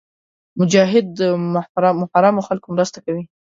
مجاهد 0.59 1.05
د 1.19 1.21
محرومو 1.53 2.41
خلکو 2.47 2.67
مرسته 2.75 2.97
کوي. 3.05 3.23